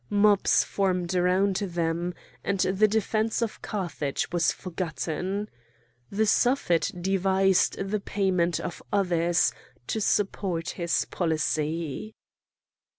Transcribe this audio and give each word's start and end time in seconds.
Mobs 0.09 0.63
formed 0.63 1.13
around 1.13 1.57
them, 1.57 2.15
and 2.43 2.59
the 2.61 2.87
defence 2.87 3.43
of 3.43 3.61
Carthage 3.61 4.31
was 4.31 4.51
forgotten. 4.51 5.47
The 6.09 6.25
Suffet 6.25 6.91
devised 6.99 7.77
the 7.77 7.99
payment 7.99 8.59
of 8.59 8.81
others 8.91 9.53
to 9.85 10.01
support 10.01 10.71
his 10.71 11.05
policy. 11.05 12.15